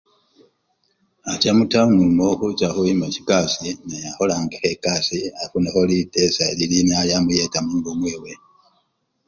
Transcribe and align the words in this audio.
Bacha 1.23 1.51
mutawuni 1.57 2.01
omwo 2.07 2.27
khucha 2.39 2.67
khuyima 2.73 3.05
chikasii 3.13 3.77
naye 3.87 4.05
akholangekho 4.11 4.67
ekassi 4.73 5.19
afunekho 5.43 5.79
lipesa 5.89 6.45
lilinyala 6.57 7.03
lyamuyeta 7.07 7.59
mungo 7.65 7.91
mwewe. 7.99 8.31